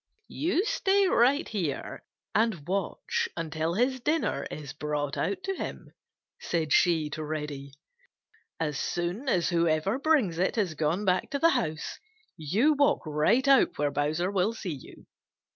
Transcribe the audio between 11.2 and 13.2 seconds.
to the house you walk